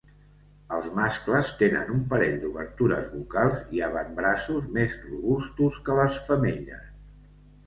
Els 0.75 0.85
mascles 0.99 1.51
tenen 1.59 1.91
un 1.95 1.99
parell 2.13 2.39
d'obertures 2.45 3.05
vocals 3.11 3.61
i 3.77 3.83
avantbraços 3.89 4.67
més 4.79 4.97
robustos 5.11 5.79
que 5.91 6.01
les 6.01 6.19
femelles. 6.31 6.91